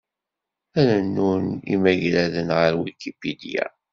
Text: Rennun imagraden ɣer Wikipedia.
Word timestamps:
Rennun 0.85 1.45
imagraden 1.73 2.49
ɣer 2.57 2.71
Wikipedia. 2.83 3.65